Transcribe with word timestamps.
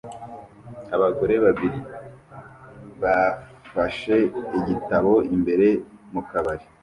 Abagore 0.95 1.35
babiri 1.45 1.79
bafashe 3.01 4.15
igitebo 4.59 5.13
imbere 5.35 5.67
mu 6.13 6.21
kabari 6.29 6.65